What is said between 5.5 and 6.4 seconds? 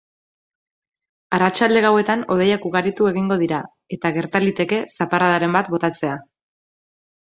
bat botatzea.